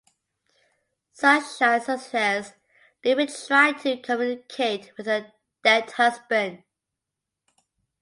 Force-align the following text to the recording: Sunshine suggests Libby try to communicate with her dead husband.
Sunshine 1.13 1.79
suggests 1.79 2.55
Libby 3.05 3.27
try 3.27 3.71
to 3.73 3.97
communicate 4.01 4.93
with 4.97 5.05
her 5.05 5.31
dead 5.63 5.91
husband. 5.91 6.63